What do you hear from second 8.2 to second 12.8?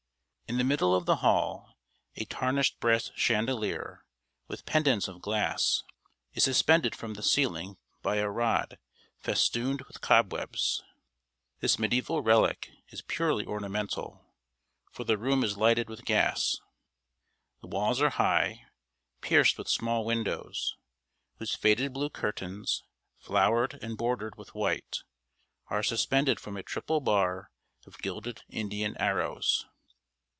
rod festooned with cobwebs. This medieval relic